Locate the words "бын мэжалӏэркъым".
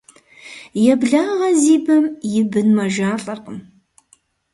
2.51-3.57